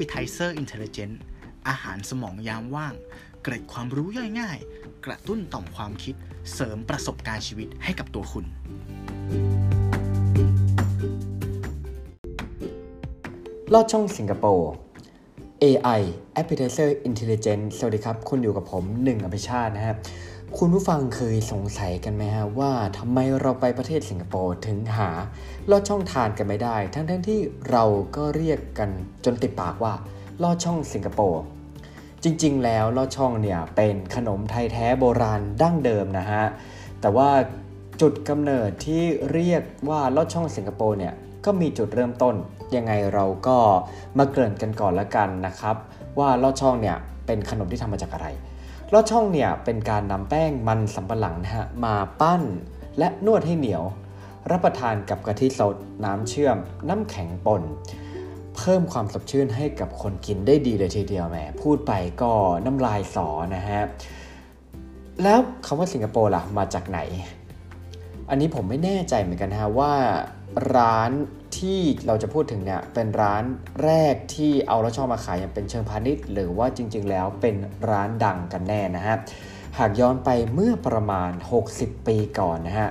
[0.00, 1.14] Appetizer Intelligent
[1.68, 2.94] อาหารสมองยามว่าง
[3.42, 4.58] เกร็ดความรู้ย่อยง่าย
[5.06, 6.14] กระตุ้นต่อมความคิด
[6.52, 8.46] เสริมประสบการณ์ชีวิตให้กับตัวคุณ
[13.72, 14.72] ลอดช่องสิงคโปร์
[15.64, 16.02] AI
[16.40, 19.96] Appetizer Intelligence สวัสดีครับ คุณอยู่กับผมหนึ่งอภิชาตินะครับ
[20.58, 25.10] คุณผู้ฟังเคยสงสัยกันไหมฮะว่าทำไมเราไปประเทศสิงคโปร์ถึงหา
[25.70, 27.84] ลอดช่องทานกันไม่ได้ ทั้งๆทที่เรา
[28.16, 28.90] ก็เรียกกัน
[29.24, 29.94] จนติดปากว่า
[30.42, 31.42] ลอดช่องสิงคโปร์
[32.24, 36.44] จริงๆ แล้วลอดช่องเนี่ยเป็นขนมไทยแท้โบราณดั้งเดิมนะฮะ
[37.00, 37.30] แต่ว่า
[38.00, 42.34] จุดกำเนิดที่เรียกว่าลอดช่องสิงคโปร์เนี่ย ก็มีจุดเริ่มต้น
[42.76, 43.58] ยังไงเราก็
[44.18, 45.76] มาเกริ่นกันก่อนละกันนะครับ
[46.18, 48.26] ว่าลอดช่องเนี่ยเป็นขนมที่ทำมาจากอะไร
[48.92, 52.42] ลอดช่องเนี่ยเป็นการนำแป้งมันสำปะหลังนะฮะมาปั้น
[52.98, 53.84] และนวดให้เหนียว
[54.50, 56.56] รับประทานกับกะทิสดน้ำเชื่อม
[56.88, 57.62] น้ำแข็งป่น
[58.56, 62.32] เพิ่มความสดชื่นให้กับคนกินได้ดีเลยทีเดียวแหมพูดไปก็
[62.64, 63.82] น้ำลายสอนะฮะ
[65.22, 67.00] แล้วคำว่าสิงคโปร์ล่ะมาจากไหน
[68.30, 69.94] อันนี้ผมไม่แน่ใจเหมือนกันฮะว่า
[70.76, 71.10] ร้าน
[71.58, 73.44] ที่เราจะพูดถึงเนี่ยเป็นร้าน
[73.84, 77.56] แรกที่เอาลอดช่องมาขายย่างเป็นเชิงพาณิชย์ หรือว่าจริง ๆ แล้วเป็น
[77.90, 79.16] ร้านดังกันแน่นะฮะ
[79.78, 81.30] หากย้อนไปเมื่อประมาณ
[81.70, 82.88] 60 ปีก่อนนะฮะ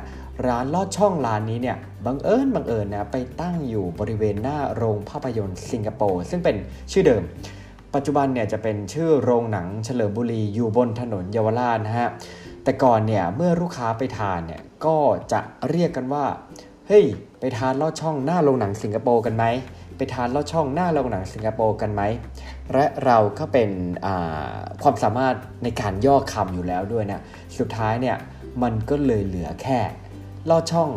[0.48, 6.56] ร้านลอดช่องร้านนี้เนี่ยบังเอิญบังเอิญนะไปตั้งอยู่บริเวณหน้าโรงภาพยนตร์สิงคโปร์ซึ่งเป็น
[6.92, 7.24] ชื่อเดิม
[7.96, 12.10] ปัจจุบันเนี่ยจะเป็นชื่อโรงหนังเฉลิมบุรีอยู่บนถนนเยาวราชนะฮะ
[12.64, 14.98] แต่ก่อนเนี่ยเมื่อลูกค้าไปทานเนี่ยก็
[15.32, 16.26] จะเรียกกันว่า
[16.88, 17.06] เฮ้ย
[17.40, 19.46] ไปทานลอดช่องหน้าโรงหนังสิงคโปร์กันไหม
[19.98, 22.02] ไปทานลอดช่องหน้าโรงหนังสิงคโปร์กันไหม
[22.74, 23.70] และเราก็เป็น
[24.84, 27.22] ความสามารถในการย่อคำอยู่แล้วด้วยนะ
[27.58, 28.18] สุดท้ายเนี่ย
[28.64, 29.80] มันก็เลยเหลือแค่
[30.50, 30.90] ลอดช่อง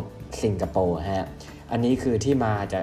[0.43, 1.27] สิงคโปร์ฮะ
[1.71, 2.81] อันนี้คือที่มาจะ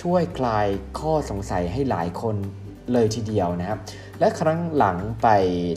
[0.00, 0.66] ช่วยคลาย
[1.00, 2.36] ข้อสงสัยให้หลายคน
[2.92, 3.78] เลยทีเดียวนะครับ
[4.20, 5.28] และครั้งหลังไป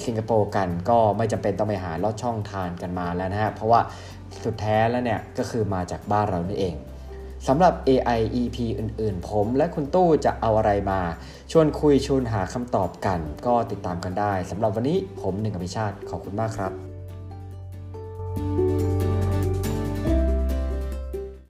[0.05, 3.81] สิงคโปร์กันก็ไม่จำเป็นต้องไปหาลอดช่องทานกันมาแล้วนะฮะเพราะว่า
[4.43, 6.75] สุดแท้แล้วเนี่ยก็คือมาจากบ้านเรานี่เอง
[7.47, 11.01] สำหรับ AI EP อื่นๆ ผมและคุณตู้จะเอาอะไรมา
[11.51, 16.94] ชวนคุยชวนหาคำตอบกัน ก็ติดตามกันได้สำหรับวันนี้ผมหนึ่งอภิชาติขอบคุณมากครับ